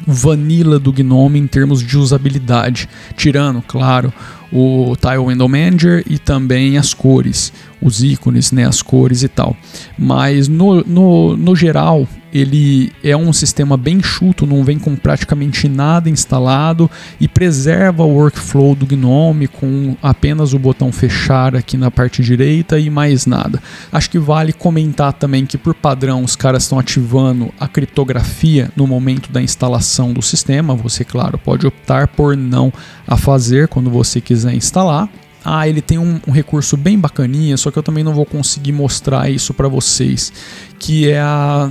vanilla 0.05 0.79
do 0.79 0.91
Gnome 0.91 1.39
em 1.39 1.48
termos 1.48 1.81
de 1.81 1.98
usabilidade, 1.98 2.89
tirando, 3.15 3.62
claro, 3.62 4.13
o 4.51 4.95
Tile 5.00 5.25
Window 5.25 5.50
Manager 5.50 6.03
e 6.07 6.19
também 6.19 6.77
as 6.77 6.93
cores, 6.93 7.51
os 7.81 8.03
ícones, 8.03 8.51
né, 8.51 8.67
as 8.67 8.81
cores 8.81 9.24
e 9.24 9.27
tal. 9.27 9.55
Mas 9.98 10.48
no, 10.48 10.81
no, 10.83 11.36
no 11.36 11.55
geral, 11.55 12.07
ele 12.33 12.91
é 13.03 13.15
um 13.15 13.31
sistema 13.31 13.77
bem 13.77 14.01
chuto, 14.01 14.47
não 14.47 14.63
vem 14.63 14.79
com 14.79 14.95
praticamente 14.95 15.69
nada 15.69 16.09
instalado 16.09 16.89
e 17.19 17.27
preserva 17.27 18.03
o 18.03 18.15
workflow 18.15 18.73
do 18.73 18.87
Gnome 18.87 19.47
com 19.47 19.95
apenas 20.01 20.51
o 20.51 20.59
botão 20.59 20.91
fechar 20.91 21.55
aqui 21.55 21.77
na 21.77 21.91
parte 21.91 22.23
direita 22.23 22.79
e 22.79 22.89
mais 22.89 23.27
nada. 23.27 23.61
Acho 23.91 24.09
que 24.09 24.17
vale 24.17 24.51
comentar 24.51 25.13
também 25.13 25.45
que 25.45 25.59
por 25.59 25.75
padrão 25.75 26.23
os 26.23 26.35
caras 26.35 26.63
estão 26.63 26.79
ativando 26.79 27.53
a 27.59 27.67
criptografia 27.67 28.71
no 28.75 28.87
momento 28.87 29.31
da 29.31 29.41
instalação 29.41 30.11
do 30.11 30.21
sistema. 30.21 30.73
Você, 30.75 31.05
claro, 31.05 31.37
pode 31.37 31.67
optar 31.67 32.07
por 32.07 32.35
não 32.35 32.73
a 33.07 33.15
fazer 33.15 33.67
quando 33.67 33.91
você 33.91 34.19
quiser 34.19 34.55
instalar. 34.55 35.07
Ah, 35.45 35.67
ele 35.67 35.81
tem 35.81 35.97
um, 35.97 36.21
um, 36.25 36.31
recurso 36.31 36.77
bem 36.77 36.97
bacaninha, 36.97 37.57
só 37.57 37.69
que 37.69 37.77
eu 37.77 37.83
também 37.83 38.03
não 38.03 38.13
vou 38.13 38.25
conseguir 38.25 38.71
mostrar 38.71 39.29
isso 39.29 39.53
para 39.53 39.67
vocês, 39.67 40.31
que 40.79 41.09
é 41.09 41.19
a 41.19 41.69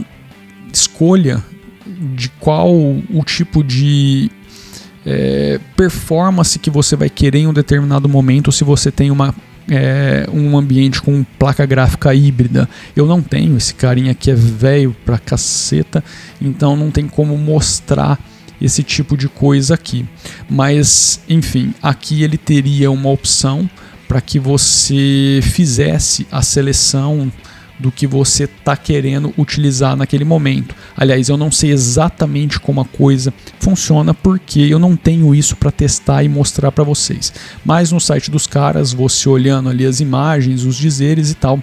escolha 0.73 1.43
de 2.14 2.29
qual 2.41 2.73
o 2.73 3.23
tipo 3.25 3.62
de 3.62 4.31
é, 5.05 5.61
performance 5.76 6.59
que 6.59 6.71
você 6.71 6.97
vai 6.97 7.11
querer 7.11 7.41
em 7.41 7.47
um 7.47 7.52
determinado 7.52 8.09
momento 8.09 8.52
se 8.52 8.64
você 8.64 8.91
tem 8.91 9.11
uma 9.11 9.35
é, 9.71 10.26
um 10.33 10.57
ambiente 10.57 11.00
com 11.00 11.25
placa 11.38 11.64
gráfica 11.64 12.14
híbrida. 12.14 12.69
Eu 12.97 13.07
não 13.07 13.23
tenho, 13.23 13.57
esse 13.57 13.75
carinha 13.75 14.12
aqui 14.12 14.31
é 14.31 14.35
velho 14.35 14.95
pra 15.05 15.19
caceta, 15.19 16.02
então 16.41 16.76
não 16.76 16.91
tem 16.91 17.07
como 17.07 17.37
mostrar 17.37 18.19
esse 18.61 18.83
tipo 18.83 19.17
de 19.17 19.29
coisa 19.29 19.75
aqui. 19.75 20.07
Mas, 20.49 21.21
enfim, 21.29 21.75
aqui 21.83 22.23
ele 22.23 22.37
teria 22.37 22.91
uma 22.91 23.11
opção 23.11 23.69
para 24.09 24.21
que 24.21 24.38
você 24.38 25.41
fizesse 25.43 26.26
a 26.31 26.43
seleção 26.43 27.33
do 27.79 27.91
que 27.91 28.07
você 28.07 28.45
está 28.45 28.76
querendo 28.76 29.33
utilizar 29.37 29.97
naquele 29.97 30.25
momento. 30.25 30.75
Aliás, 30.97 31.29
eu 31.29 31.37
não 31.37 31.50
sei 31.50 31.71
exatamente 31.71 32.61
como 32.61 32.81
a 32.81 32.85
coisa 32.85 33.33
funciona 33.59 34.14
porque 34.14 34.61
eu 34.61 34.79
não 34.79 34.97
tenho 34.97 35.35
isso 35.35 35.57
para 35.57 35.71
testar 35.71 36.23
e 36.23 36.29
mostrar 36.29 36.71
para 36.71 36.85
vocês. 36.85 37.33
Mas 37.64 37.91
no 37.91 38.00
site 38.00 38.31
dos 38.31 38.47
caras, 38.47 38.93
você 38.93 39.29
olhando 39.29 39.69
ali 39.69 39.85
as 39.85 40.00
imagens, 40.00 40.64
os 40.64 40.76
dizeres 40.76 41.31
e 41.31 41.35
tal, 41.35 41.61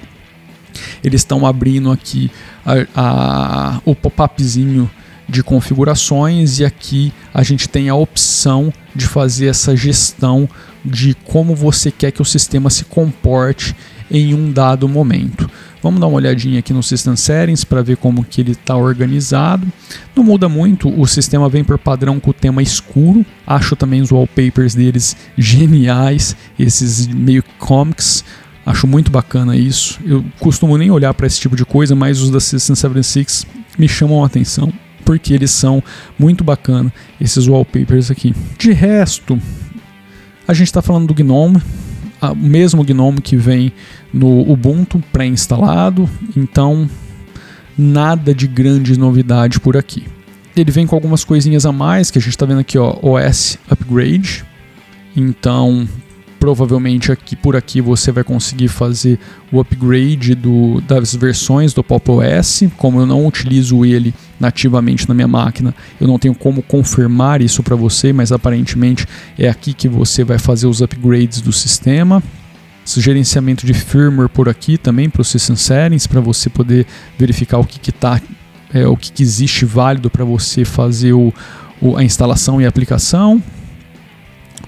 eles 1.04 1.22
estão 1.22 1.46
abrindo 1.46 1.92
aqui 1.92 2.30
a, 2.66 2.74
a, 2.96 3.82
o 3.86 3.96
pop-upzinho 3.96 4.90
de 5.28 5.44
configurações 5.44 6.60
e 6.60 6.66
aqui 6.66 7.14
a 7.34 7.44
gente 7.44 7.70
tem 7.70 7.88
a 7.88 7.96
opção 7.96 8.74
de 8.96 9.06
fazer 9.06 9.48
essa 9.48 9.76
gestão 9.76 10.50
de 10.84 11.14
como 11.14 11.56
você 11.56 11.92
quer 11.92 12.12
que 12.12 12.22
o 12.22 12.26
sistema 12.26 12.70
se 12.70 12.86
comporte 12.86 13.76
em 14.10 14.34
um 14.34 14.52
dado 14.52 14.88
momento. 14.90 15.49
Vamos 15.82 16.00
dar 16.00 16.08
uma 16.08 16.18
olhadinha 16.18 16.60
aqui 16.60 16.74
no 16.74 16.84
System 16.84 17.16
Settings 17.16 17.64
para 17.64 17.82
ver 17.82 17.98
como 17.98 18.24
que 18.24 18.42
ele 18.42 18.52
está 18.52 18.76
organizado. 18.76 19.66
Não 20.16 20.24
muda 20.24 20.50
muito, 20.50 20.90
o 20.90 21.08
sistema 21.08 21.48
vem 21.48 21.64
por 21.64 21.78
padrão 21.78 22.20
com 22.20 22.32
o 22.32 22.34
tema 22.34 22.62
escuro. 22.62 23.26
Acho 23.48 23.76
também 23.76 24.02
os 24.02 24.12
wallpapers 24.12 24.76
deles 24.76 25.16
geniais, 25.38 26.36
esses 26.58 27.08
meio 27.08 27.44
comics. 27.58 28.24
Acho 28.66 28.86
muito 28.86 29.10
bacana 29.10 29.56
isso. 29.56 30.00
Eu 30.06 30.24
costumo 30.40 30.78
nem 30.78 30.92
olhar 30.92 31.14
para 31.14 31.26
esse 31.26 31.40
tipo 31.40 31.56
de 31.56 31.66
coisa, 31.66 31.96
mas 31.96 32.20
os 32.22 32.30
da 32.30 32.40
System 32.40 32.76
76 32.76 33.46
me 33.78 33.88
chamam 33.88 34.24
a 34.24 34.28
atenção 34.28 34.72
porque 35.06 35.34
eles 35.34 35.50
são 35.50 35.82
muito 36.20 36.44
bacana 36.44 36.94
esses 37.20 37.48
wallpapers 37.48 38.12
aqui. 38.12 38.36
De 38.60 38.72
resto, 38.72 39.42
a 40.48 40.54
gente 40.54 40.68
está 40.68 40.84
falando 40.84 41.12
do 41.12 41.24
GNOME, 41.24 41.60
o 42.22 42.36
mesmo 42.36 42.84
GNOME 42.84 43.22
que 43.22 43.36
vem 43.36 43.72
no 44.14 44.42
Ubuntu 44.50 45.02
pré-instalado, 45.12 46.10
então 46.36 46.90
nada 47.78 48.34
de 48.34 48.48
grande 48.48 48.98
novidade 48.98 49.60
por 49.60 49.78
aqui. 49.78 50.06
Ele 50.56 50.72
vem 50.72 50.86
com 50.86 50.96
algumas 50.96 51.24
coisinhas 51.24 51.66
a 51.66 51.72
mais, 51.72 52.12
que 52.12 52.18
a 52.18 52.22
gente 52.22 52.32
está 52.32 52.46
vendo 52.46 52.60
aqui, 52.60 52.78
ó, 52.78 52.98
OS 53.02 53.58
Upgrade. 53.70 54.44
Então, 55.16 55.88
provavelmente 56.40 57.12
aqui 57.12 57.36
por 57.36 57.56
aqui 57.56 57.82
você 57.82 58.12
vai 58.12 58.24
conseguir 58.24 58.68
fazer 58.68 59.20
o 59.52 59.60
upgrade 59.60 60.36
do, 60.36 60.82
das 60.82 61.16
versões 61.16 61.74
do 61.74 61.84
Pop 61.84 62.12
OS. 62.12 62.64
Como 62.78 63.00
eu 63.00 63.06
não 63.06 63.26
utilizo 63.26 63.86
ele 63.86 64.14
nativamente 64.40 65.08
na 65.08 65.14
minha 65.14 65.28
máquina, 65.28 65.76
eu 66.00 66.08
não 66.08 66.18
tenho 66.18 66.34
como 66.34 66.62
confirmar 66.62 67.42
isso 67.42 67.62
para 67.62 67.76
você, 67.76 68.14
mas 68.14 68.32
aparentemente 68.32 69.06
é 69.38 69.50
aqui 69.50 69.74
que 69.74 69.90
você 69.90 70.24
vai 70.24 70.40
fazer 70.40 70.68
os 70.68 70.82
upgrades 70.82 71.42
do 71.42 71.52
sistema 71.52 72.24
gerenciamento 72.98 73.68
de 73.68 73.74
firmware 73.74 74.30
por 74.30 74.50
aqui 74.50 74.78
também 74.78 75.12
System 75.24 75.56
Settings, 75.56 76.08
para 76.08 76.22
você 76.22 76.50
poder 76.50 76.88
verificar 77.18 77.60
o 77.60 77.66
que, 77.66 77.80
que 77.80 77.92
tá, 77.92 78.20
é, 78.74 78.88
o 78.88 78.98
que, 78.98 79.12
que 79.12 79.22
existe 79.22 79.66
válido 79.66 80.10
para 80.10 80.26
você 80.26 80.66
fazer 80.66 81.14
o, 81.14 81.32
o, 81.80 81.98
a 81.98 82.04
instalação 82.04 82.60
e 82.60 82.66
a 82.66 82.70
aplicação. 82.70 83.44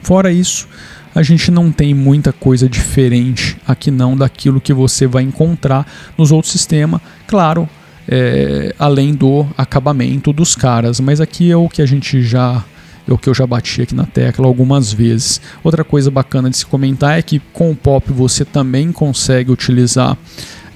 Fora 0.03 0.31
isso, 0.31 0.67
a 1.15 1.23
gente 1.23 1.49
não 1.49 1.71
tem 1.71 1.93
muita 1.93 2.31
coisa 2.31 2.69
diferente 2.69 3.57
aqui 3.67 3.89
não 3.89 4.15
daquilo 4.15 4.61
que 4.61 4.73
você 4.73 5.07
vai 5.07 5.23
encontrar 5.23 5.87
nos 6.17 6.31
outros 6.31 6.51
sistemas. 6.51 7.01
Claro, 7.25 7.67
é, 8.08 8.74
além 8.77 9.13
do 9.13 9.48
acabamento 9.58 10.34
dos 10.34 10.55
caras, 10.55 11.00
mas 11.00 11.22
aqui 11.22 11.51
é 11.51 11.55
o 11.55 11.70
que 11.70 11.81
a 11.81 11.86
gente 11.86 12.22
já 12.22 12.63
é 13.08 13.12
o 13.12 13.17
que 13.17 13.27
eu 13.27 13.34
já 13.34 13.48
bati 13.48 13.81
aqui 13.81 13.96
na 13.96 14.05
tecla 14.05 14.46
algumas 14.46 14.93
vezes. 14.93 15.41
Outra 15.63 15.84
coisa 15.84 16.12
bacana 16.12 16.50
de 16.50 16.58
se 16.58 16.65
comentar 16.65 17.17
é 17.17 17.22
que 17.22 17.39
com 17.51 17.72
o 17.72 17.75
Pop 17.75 18.12
você 18.13 18.46
também 18.46 18.91
consegue 18.91 19.51
utilizar 19.51 20.15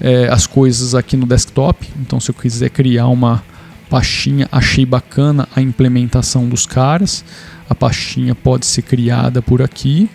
é, 0.00 0.28
as 0.28 0.44
coisas 0.44 0.94
aqui 0.94 1.16
no 1.16 1.24
desktop. 1.24 1.88
Então, 2.00 2.18
se 2.18 2.30
eu 2.30 2.34
quiser 2.34 2.70
criar 2.70 3.06
uma 3.06 3.44
pastinha, 3.88 4.48
achei 4.50 4.84
bacana 4.84 5.48
a 5.54 5.62
implementação 5.62 6.48
dos 6.48 6.66
caras. 6.66 7.24
A 7.70 7.74
pastinha 7.76 8.34
pode 8.34 8.66
ser 8.66 8.82
criada 8.82 9.40
por 9.40 9.62
aqui 9.62 10.10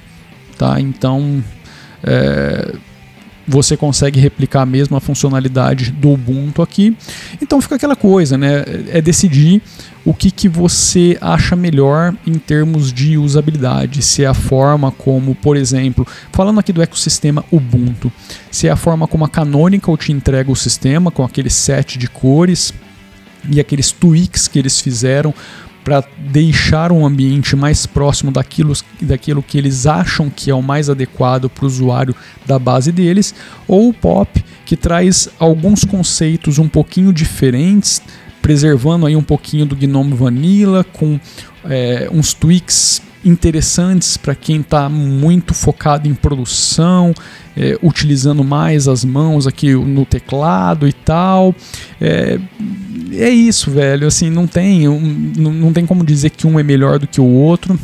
tá? 0.61 0.79
Então 0.79 1.43
é, 2.03 2.75
você 3.47 3.75
consegue 3.75 4.19
replicar 4.19 4.61
a 4.61 4.65
mesma 4.65 4.99
funcionalidade 4.99 5.91
do 5.91 6.11
Ubuntu 6.11 6.61
aqui. 6.61 6.95
Então 7.41 7.61
fica 7.61 7.75
aquela 7.75 7.95
coisa, 7.95 8.37
né? 8.37 8.63
É 8.89 9.01
decidir 9.01 9.61
o 10.05 10.13
que, 10.13 10.31
que 10.31 10.49
você 10.49 11.17
acha 11.21 11.55
melhor 11.55 12.15
em 12.25 12.33
termos 12.33 12.91
de 12.91 13.17
usabilidade. 13.17 14.01
Se 14.01 14.23
é 14.23 14.27
a 14.27 14.33
forma 14.33 14.91
como, 14.91 15.35
por 15.35 15.55
exemplo, 15.55 16.07
falando 16.31 16.59
aqui 16.59 16.73
do 16.73 16.81
ecossistema 16.81 17.43
Ubuntu, 17.51 18.11
se 18.49 18.67
é 18.67 18.71
a 18.71 18.75
forma 18.75 19.07
como 19.07 19.25
a 19.25 19.29
Canonical 19.29 19.95
te 19.97 20.11
entrega 20.11 20.51
o 20.51 20.55
sistema, 20.55 21.11
com 21.11 21.23
aquele 21.23 21.49
set 21.49 21.97
de 21.97 22.07
cores 22.07 22.73
e 23.49 23.59
aqueles 23.59 23.91
tweaks 23.91 24.47
que 24.47 24.59
eles 24.59 24.79
fizeram 24.79 25.33
para 25.83 26.03
deixar 26.17 26.91
um 26.91 27.05
ambiente 27.05 27.55
mais 27.55 27.85
próximo 27.85 28.31
daquilo, 28.31 28.73
daquilo 29.01 29.41
que 29.41 29.57
eles 29.57 29.85
acham 29.85 30.29
que 30.29 30.51
é 30.51 30.55
o 30.55 30.61
mais 30.61 30.89
adequado 30.89 31.49
para 31.49 31.63
o 31.63 31.67
usuário 31.67 32.15
da 32.45 32.59
base 32.59 32.91
deles, 32.91 33.33
ou 33.67 33.89
o 33.89 33.93
pop, 33.93 34.43
que 34.65 34.75
traz 34.75 35.29
alguns 35.39 35.83
conceitos 35.83 36.59
um 36.59 36.67
pouquinho 36.67 37.11
diferentes, 37.11 38.01
preservando 38.41 39.05
aí 39.05 39.15
um 39.15 39.23
pouquinho 39.23 39.65
do 39.65 39.75
Gnome 39.75 40.13
Vanilla, 40.13 40.83
com 40.83 41.19
é, 41.65 42.09
uns 42.11 42.33
tweaks 42.33 43.01
interessantes 43.23 44.17
para 44.17 44.33
quem 44.33 44.61
está 44.61 44.89
muito 44.89 45.53
focado 45.53 46.07
em 46.07 46.13
produção, 46.13 47.13
é, 47.55 47.77
utilizando 47.81 48.43
mais 48.43 48.87
as 48.87 49.03
mãos 49.03 49.47
aqui 49.47 49.73
no 49.73 50.05
teclado 50.05 50.87
e 50.87 50.93
tal. 50.93 51.55
É, 51.99 52.39
é 53.13 53.29
isso, 53.29 53.71
velho. 53.71 54.07
Assim, 54.07 54.29
não 54.29 54.47
tem, 54.47 54.87
um, 54.87 55.33
não, 55.37 55.53
não 55.53 55.73
tem 55.73 55.85
como 55.85 56.03
dizer 56.03 56.29
que 56.31 56.47
um 56.47 56.59
é 56.59 56.63
melhor 56.63 56.99
do 56.99 57.07
que 57.07 57.19
o 57.19 57.25
outro. 57.25 57.79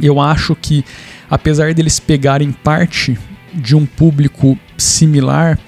Eu 0.00 0.20
acho 0.20 0.54
que, 0.54 0.84
apesar 1.30 1.74
deles 1.74 2.00
pegarem 2.00 2.52
parte 2.52 3.18
de 3.54 3.76
um 3.76 3.84
público 3.84 4.58
similar, 4.78 5.58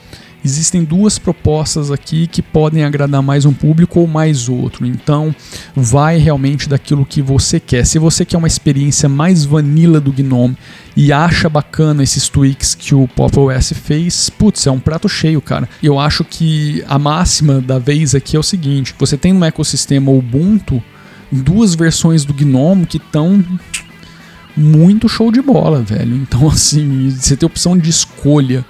existem 0.44 0.84
duas 0.84 1.18
propostas 1.18 1.90
aqui 1.90 2.26
que 2.26 2.42
podem 2.42 2.84
agradar 2.84 3.22
mais 3.22 3.44
um 3.44 3.52
público 3.52 4.00
ou 4.00 4.06
mais 4.06 4.48
outro. 4.48 4.84
Então, 4.84 5.34
vai 5.74 6.18
realmente 6.18 6.68
daquilo 6.68 7.06
que 7.06 7.22
você 7.22 7.58
quer. 7.58 7.86
Se 7.86 7.98
você 7.98 8.24
quer 8.24 8.36
uma 8.36 8.46
experiência 8.46 9.08
mais 9.08 9.44
vanilla 9.44 10.00
do 10.00 10.12
Gnome 10.12 10.56
e 10.96 11.12
acha 11.12 11.48
bacana 11.48 12.02
esses 12.02 12.28
tweaks 12.28 12.74
que 12.74 12.94
o 12.94 13.08
Pop 13.08 13.38
OS 13.38 13.72
fez, 13.72 14.28
putz, 14.28 14.66
é 14.66 14.70
um 14.70 14.78
prato 14.78 15.08
cheio, 15.08 15.40
cara. 15.40 15.68
Eu 15.82 15.98
acho 15.98 16.24
que 16.24 16.84
a 16.86 16.98
máxima 16.98 17.60
da 17.60 17.78
vez 17.78 18.14
aqui 18.14 18.36
é 18.36 18.38
o 18.38 18.42
seguinte: 18.42 18.94
você 18.98 19.16
tem 19.16 19.32
no 19.32 19.44
ecossistema 19.44 20.10
Ubuntu 20.10 20.82
duas 21.32 21.74
versões 21.74 22.24
do 22.24 22.34
Gnome 22.34 22.86
que 22.86 22.98
estão 22.98 23.42
muito 24.56 25.08
show 25.08 25.32
de 25.32 25.42
bola, 25.42 25.82
velho. 25.82 26.14
Então, 26.16 26.46
assim, 26.48 27.10
você 27.10 27.36
tem 27.36 27.46
opção 27.46 27.76
de 27.76 27.90
escolha 27.90 28.64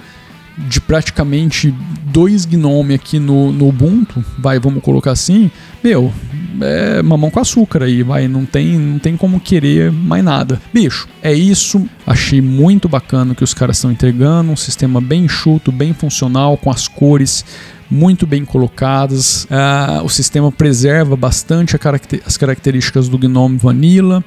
de 0.56 0.80
praticamente 0.80 1.75
dois 2.06 2.44
Gnome 2.44 2.94
aqui 2.94 3.18
no, 3.18 3.52
no 3.52 3.68
Ubuntu, 3.68 4.25
vai, 4.38 4.58
vamos 4.58 4.82
colocar 4.82 5.11
assim, 5.11 5.50
meu, 5.82 6.12
é 6.61 7.02
mamão 7.02 7.30
com 7.30 7.40
açúcar 7.40 7.82
aí, 7.82 8.02
vai, 8.02 8.28
não 8.28 8.44
tem, 8.44 8.78
não 8.78 8.99
tem 8.99 9.16
como 9.16 9.40
querer 9.40 9.90
mais 9.90 10.25
nada. 10.25 10.61
Bicho, 10.73 11.08
é 11.23 11.32
isso, 11.32 11.84
achei 12.06 12.40
muito 12.40 12.88
bacana 12.88 13.32
o 13.32 13.34
que 13.34 13.42
os 13.42 13.52
caras 13.52 13.76
estão 13.76 13.90
entregando, 13.90 14.52
um 14.52 14.56
sistema 14.56 15.00
bem 15.00 15.25
enxuto, 15.25 15.73
bem 15.73 15.92
funcional, 15.92 16.56
com 16.56 16.70
as 16.70 16.87
cores 16.87 17.44
muito 17.90 18.26
bem 18.26 18.44
colocadas. 18.44 19.46
Ah, 19.50 20.00
o 20.04 20.08
sistema 20.08 20.50
preserva 20.50 21.16
bastante 21.16 21.76
caracter 21.78 22.23
as 22.25 22.37
características 22.37 23.08
do 23.08 23.18
Gnome 23.18 23.58
Vanilla 23.58 24.25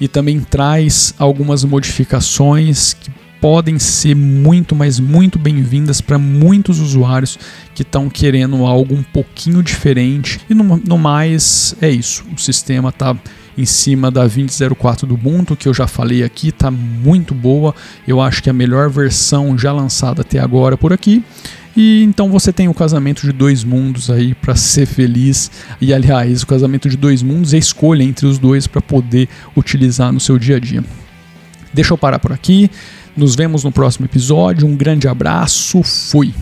e 0.00 0.08
também 0.08 0.40
traz 0.40 1.14
algumas 1.18 1.64
modificações 1.64 2.94
que 2.94 3.10
podem 3.40 3.78
ser 3.78 4.14
muito, 4.14 4.76
mas 4.76 5.00
muito 5.00 5.38
bem-vindas 5.38 6.00
para 6.00 6.18
muitos 6.18 6.78
usuários 6.78 7.38
que 7.74 7.82
estão 7.82 8.10
querendo 8.10 8.66
algo 8.66 8.94
um 8.94 9.02
pouquinho 9.02 9.62
diferente. 9.62 10.40
E 10.48 10.54
no, 10.54 10.76
no 10.76 10.98
mais, 10.98 11.74
é 11.80 11.88
isso. 11.88 12.24
O 12.34 12.38
sistema 12.38 12.90
está 12.90 13.16
em 13.56 13.64
cima 13.64 14.10
da 14.10 14.22
2004 14.22 15.06
do 15.06 15.14
Ubuntu, 15.14 15.56
que 15.56 15.66
eu 15.66 15.74
já 15.74 15.86
falei 15.86 16.22
aqui, 16.22 16.48
está 16.48 16.70
muito 16.70 17.34
boa. 17.34 17.74
Eu 18.06 18.20
acho 18.20 18.42
que 18.42 18.48
é 18.48 18.52
a 18.52 18.54
melhor 18.54 18.90
versão 18.90 19.56
já 19.56 19.72
lançada 19.72 20.20
até 20.20 20.38
agora 20.38 20.76
por 20.76 20.92
aqui. 20.92 21.24
E 21.76 22.02
então 22.02 22.30
você 22.30 22.52
tem 22.52 22.68
o 22.68 22.74
casamento 22.74 23.22
de 23.22 23.32
dois 23.32 23.64
mundos 23.64 24.10
aí 24.10 24.34
para 24.34 24.54
ser 24.54 24.86
feliz. 24.86 25.50
E 25.80 25.94
aliás, 25.94 26.42
o 26.42 26.46
casamento 26.46 26.88
de 26.88 26.96
dois 26.96 27.22
mundos 27.22 27.54
é 27.54 27.58
escolha 27.58 28.02
entre 28.02 28.26
os 28.26 28.38
dois 28.38 28.66
para 28.66 28.82
poder 28.82 29.28
utilizar 29.56 30.12
no 30.12 30.20
seu 30.20 30.38
dia 30.38 30.56
a 30.56 30.60
dia. 30.60 30.84
Deixa 31.72 31.92
eu 31.92 31.98
parar 31.98 32.18
por 32.18 32.32
aqui. 32.32 32.70
Nos 33.16 33.34
vemos 33.34 33.64
no 33.64 33.72
próximo 33.72 34.06
episódio. 34.06 34.66
Um 34.66 34.76
grande 34.76 35.08
abraço. 35.08 35.82
Fui. 35.82 36.32